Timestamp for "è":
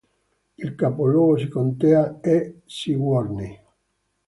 2.21-2.51